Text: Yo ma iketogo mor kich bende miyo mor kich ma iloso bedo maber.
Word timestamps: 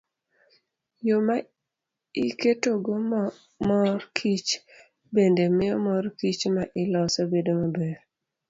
Yo 1.07 1.17
ma 1.27 1.35
iketogo 2.27 2.91
mor 3.67 3.99
kich 4.17 4.49
bende 5.13 5.43
miyo 5.57 5.75
mor 5.85 6.03
kich 6.19 6.41
ma 6.55 6.63
iloso 6.83 7.21
bedo 7.31 7.51
maber. 7.59 7.97